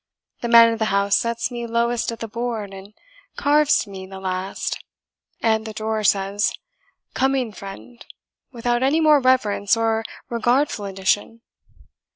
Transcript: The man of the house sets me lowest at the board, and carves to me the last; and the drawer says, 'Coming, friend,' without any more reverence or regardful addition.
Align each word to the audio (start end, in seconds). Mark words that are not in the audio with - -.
The 0.41 0.47
man 0.47 0.73
of 0.73 0.79
the 0.79 0.85
house 0.85 1.15
sets 1.15 1.51
me 1.51 1.67
lowest 1.67 2.11
at 2.11 2.21
the 2.21 2.27
board, 2.27 2.73
and 2.73 2.95
carves 3.35 3.83
to 3.83 3.91
me 3.91 4.07
the 4.07 4.19
last; 4.19 4.83
and 5.41 5.63
the 5.63 5.73
drawer 5.73 6.03
says, 6.03 6.53
'Coming, 7.13 7.51
friend,' 7.53 8.03
without 8.51 8.81
any 8.81 8.99
more 8.99 9.19
reverence 9.19 9.77
or 9.77 10.03
regardful 10.27 10.85
addition. 10.85 11.41